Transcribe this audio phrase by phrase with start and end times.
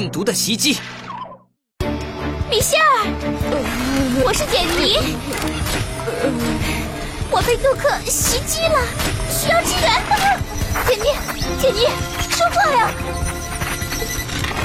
[0.00, 0.78] 病毒的袭击
[2.50, 3.04] 米歇尔，
[4.24, 4.96] 我是简妮，
[7.30, 8.80] 我被杜克袭击了，
[9.30, 9.92] 需要支援。
[10.86, 11.04] 简妮，
[11.60, 11.80] 简妮，
[12.30, 12.90] 说话呀！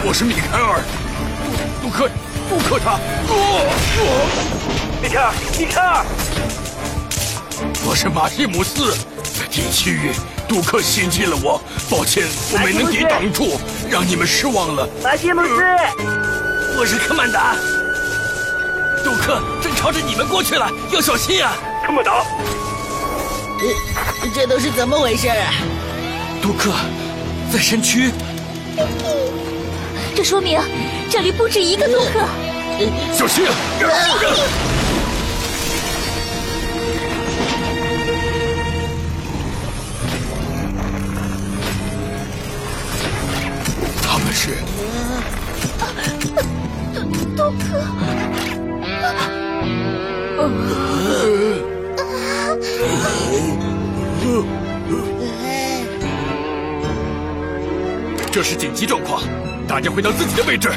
[0.05, 0.81] 我是米凯尔，
[1.81, 2.09] 杜克，
[2.49, 2.97] 杜克他，
[5.01, 6.05] 米凯尔，米凯尔，
[7.85, 8.95] 我是马蒂姆斯。
[9.51, 10.11] 第七域，
[10.49, 14.87] 杜克袭击了我，抱歉，我没能抵挡住，让你们失望了。
[15.03, 15.63] 马西姆斯，
[16.77, 17.55] 我是科曼达，
[19.03, 21.57] 杜克正朝着你们过去了，要小心啊！
[21.85, 22.25] 科曼达，
[24.33, 25.53] 这都是怎么回事啊？
[26.41, 26.71] 杜克
[27.51, 28.11] 在山区，
[30.15, 30.59] 这说明
[31.09, 32.27] 这里不止一个杜克。
[33.13, 33.45] 小心！
[33.79, 33.87] 他
[58.31, 59.23] 这是紧急状况，
[59.65, 60.69] 大家回到自己的位置。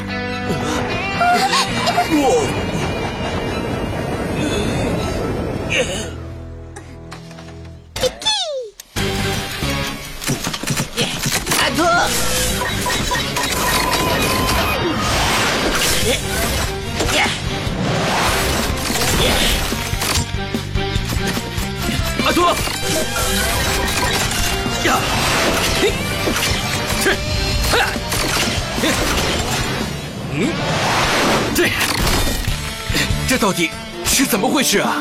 [33.39, 33.69] 到底
[34.05, 34.97] 是怎么回事啊？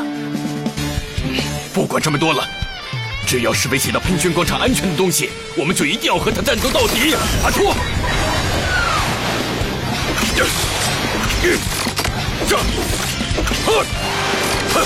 [1.75, 2.47] 不管这么多了，
[3.26, 7.15] 只要是威胁到喷泉广场安全的东西，我们就一定要和他战斗到底。
[7.43, 7.75] 阿托，
[10.37, 10.47] 这，
[12.48, 12.56] 这，
[13.66, 13.84] 呵，
[14.75, 14.81] 呵，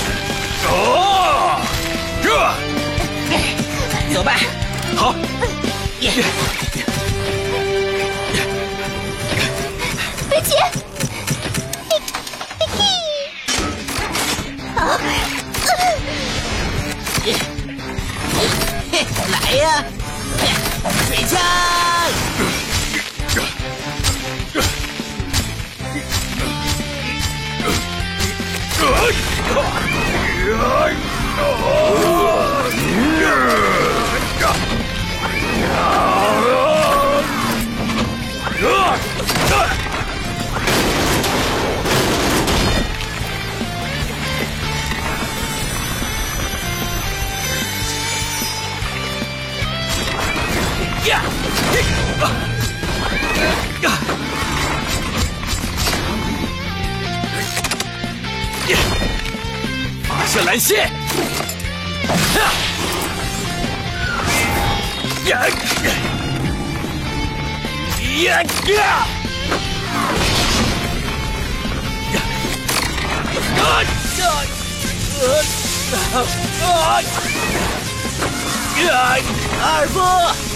[0.69, 1.61] 啊，
[2.23, 4.35] 这，走吧。
[4.97, 5.15] 好，
[19.31, 19.85] 来呀，
[21.09, 21.39] 水枪！
[21.39, 21.41] 呀！
[38.65, 39.82] 啊！
[51.07, 51.21] 呀！
[53.83, 53.91] 呀！
[60.05, 60.91] 发射蓝线！
[62.37, 62.41] 呀！
[65.27, 65.31] 呀！
[68.23, 68.43] 呀！
[68.69, 69.07] 呀！
[73.59, 73.61] 啊！
[76.13, 76.17] 啊！
[76.63, 77.03] 啊！
[78.83, 78.91] 呀！
[79.65, 80.52] 二夫！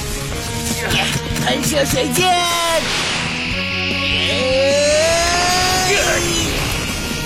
[1.44, 2.32] 喷射水箭！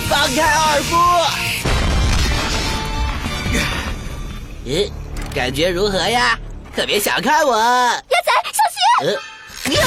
[0.09, 0.95] 放开尔夫！
[4.65, 4.89] 咦，
[5.33, 6.37] 感觉如何呀？
[6.75, 7.57] 可别小看我。
[7.57, 8.79] 鸭仔，小心！
[9.01, 9.81] 呃，呀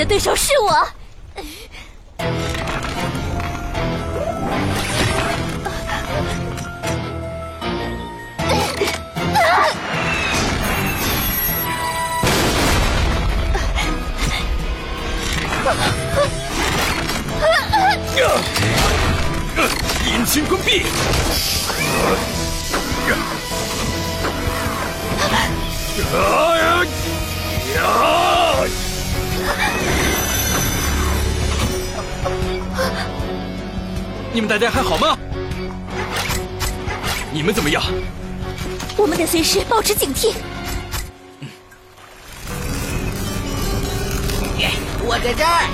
[0.00, 0.88] 的对手是我。
[20.06, 20.84] 引擎关闭。
[26.12, 26.56] 啊
[27.74, 28.19] 呀
[34.32, 35.18] 你们大家还好吗？
[37.32, 37.82] 你们怎么样？
[38.96, 40.34] 我们得随时保持警惕。
[45.02, 45.66] 我在这儿。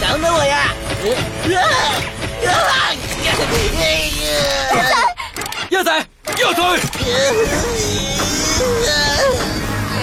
[0.00, 0.72] 等等我呀！
[1.02, 1.10] 呃
[1.60, 1.62] 啊
[2.70, 2.94] 啊
[5.70, 5.90] 鸭仔，
[6.38, 6.60] 鸭仔，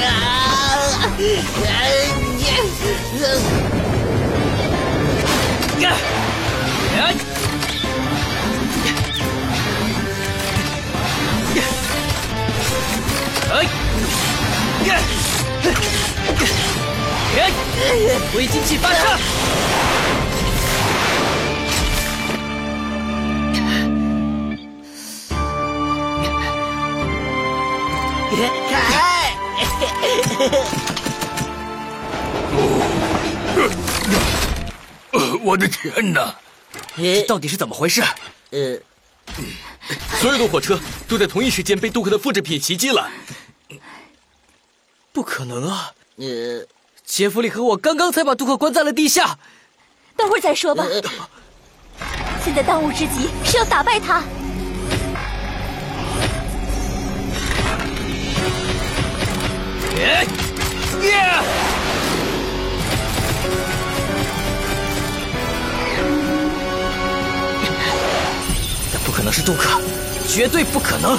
[0.02, 0.06] 呀！
[5.80, 5.86] 呀！
[13.52, 13.54] 哎！
[14.86, 14.90] 呀！
[17.38, 17.40] 呀！
[18.36, 19.02] 微机器发射！
[35.12, 36.36] 呃， 我的天哪！
[37.28, 38.02] 到底是怎么回事？
[38.52, 38.78] 呃，
[40.20, 43.10] 所有的火车都在同一时间被杜克的复制品袭击了。
[45.14, 45.92] 不可能啊！
[46.18, 46.66] 呃，
[47.06, 49.38] 杰弗里和我刚刚才把杜克关在了地下。
[50.16, 50.86] 等会儿再说吧。
[52.44, 54.24] 现在当务之急是要打败他。
[70.34, 71.18] 绝对不可能。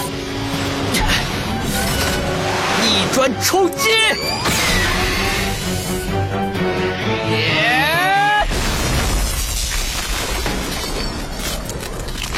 [2.81, 3.91] 逆转冲击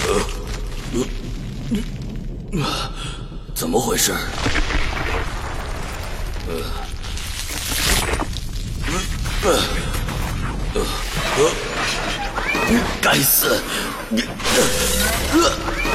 [0.09, 0.21] 呃
[0.93, 1.01] 呃
[1.71, 2.91] 呃呃
[3.55, 4.13] 怎么回事
[6.49, 6.55] 呃
[9.45, 9.51] 呃
[10.75, 10.81] 呃
[11.39, 11.51] 呃
[13.01, 13.63] 该死
[14.09, 14.27] 你呃
[15.35, 15.94] 呃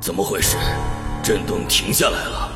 [0.00, 0.56] 怎么回事？
[1.22, 2.46] 震动停下来了。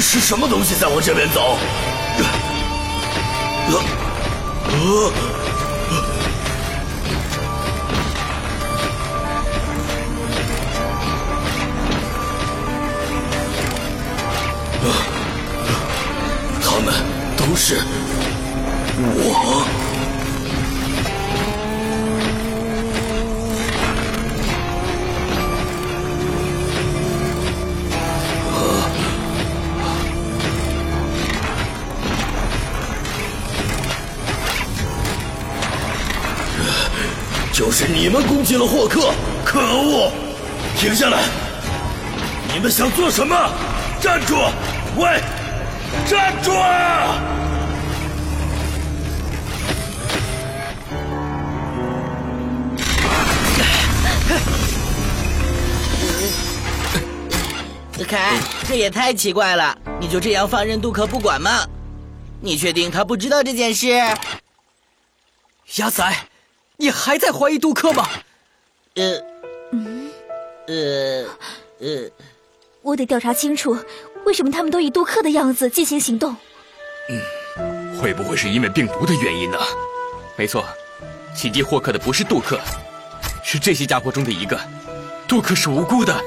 [0.00, 1.56] 是什么东西在往这边走？
[16.62, 16.94] 他们
[17.36, 17.78] 都是
[18.96, 19.79] 我。
[38.02, 39.12] 你们攻击了霍克，
[39.44, 40.10] 可恶！
[40.78, 41.18] 停下来！
[42.54, 43.36] 你们想做什么？
[44.00, 44.36] 站住！
[44.96, 45.20] 喂，
[46.08, 47.20] 站住啊！
[58.08, 59.76] 凯，这也太奇怪了！
[60.00, 61.66] 你就这样放任杜克不管吗？
[62.40, 63.88] 你确定他不知道这件事？
[65.76, 66.10] 鸭仔，
[66.80, 68.08] 你还在怀疑杜克吗？
[68.94, 69.22] 呃，
[69.72, 70.10] 嗯
[70.66, 71.26] 呃，
[71.78, 72.10] 呃，
[72.80, 73.76] 我得调查清楚，
[74.24, 76.34] 为什么他们都以杜克的样子进行行动。
[77.10, 77.20] 嗯
[77.98, 79.58] 会不会是因为病毒的原因呢？
[80.38, 80.64] 没错，
[81.34, 82.58] 袭击霍克的不是杜克，
[83.44, 84.58] 是这些家伙中的一个。
[85.28, 86.18] 杜克是无辜的。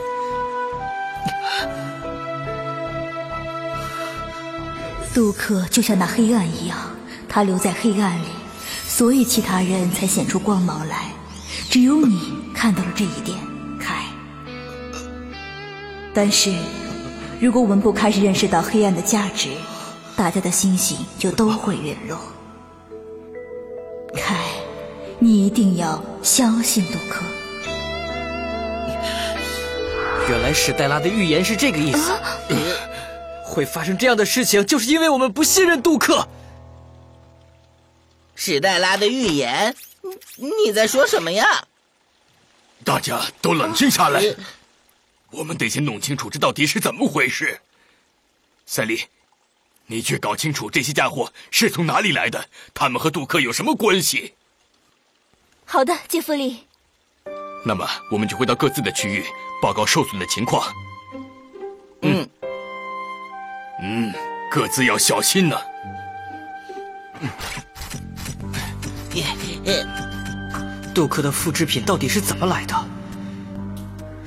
[5.15, 6.77] 杜克就像那黑暗一样，
[7.27, 8.27] 他留在黑暗里，
[8.95, 11.07] 所以其他人才显出光芒来。
[11.67, 13.35] 只有你看到了这一点，
[13.79, 14.03] 凯。
[16.13, 16.53] 但是，
[17.39, 19.49] 如果我们不开始认识到黑暗的价值，
[20.15, 22.19] 大家的星星就都会陨落。
[24.15, 24.35] 凯，
[25.17, 27.25] 你一定要相信杜克。
[30.29, 32.11] 原来史黛拉的预言是这个意思。
[33.43, 36.27] 会发生这样的事情，就是因为我们不信任杜克。
[38.35, 39.75] 史黛拉的预言？
[40.35, 41.67] 你在说什么呀？
[42.83, 44.35] 大家都冷静下来，呃
[45.31, 47.61] 我们得先弄清楚这到底是怎么回事。
[48.65, 49.05] 赛丽，
[49.87, 54.33] 你去搞清楚这些家伙是从哪里来的，他们和杜克有什么关系。
[55.65, 56.67] 好的，杰弗里。
[57.65, 59.25] 那么，我们就回到各自的区域，
[59.61, 60.71] 报告受损的情况。
[62.01, 62.29] 嗯，
[63.81, 64.13] 嗯，
[64.51, 65.57] 各自要小心呢。
[70.93, 72.75] 杜克的复制品到底是怎么来的？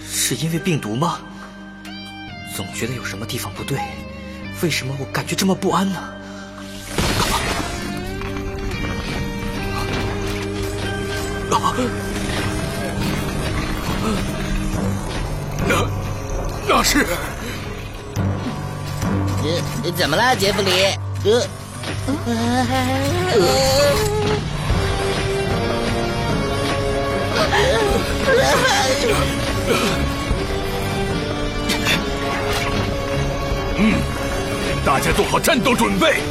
[0.09, 1.19] 是因为病毒吗？
[2.57, 3.79] 总觉得有什么地方不对，
[4.63, 5.99] 为什么我感觉这么不安呢？
[11.51, 11.75] 啊
[15.69, 15.75] 那
[16.69, 17.07] 那是
[19.43, 20.71] 呃，怎么了，杰弗里？
[21.25, 21.43] 呃
[22.27, 22.35] 呃，
[34.85, 36.23] 大家做好战斗准备。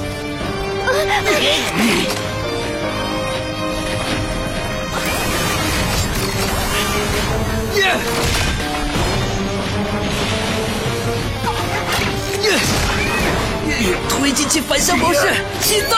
[14.09, 15.19] 推进器反向模式
[15.61, 15.95] 启动。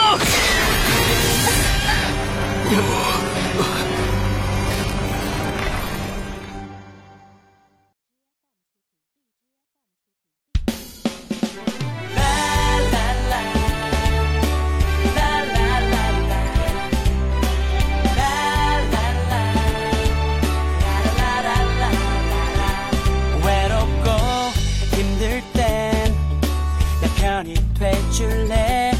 [27.48, 28.92] 편이 돼줄래?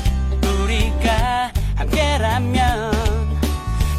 [0.43, 2.93] 우리가 함께라면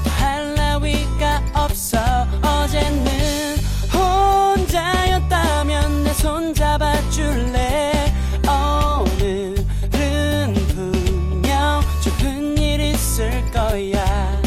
[0.04, 2.00] 더할 나위가 없어.
[2.42, 3.58] 어제는
[3.94, 8.14] 혼자였다면 내 손 잡아줄래?
[8.48, 14.42] 오늘은 분명 좋은 일 있을 거야.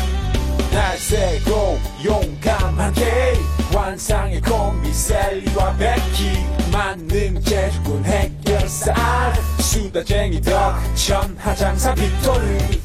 [0.73, 3.35] 날 세고 용감하게
[3.73, 6.45] 환상의 콤비 셀리와 베키
[9.73, 12.82] 수다쟁이 덕 천하장사 빅토르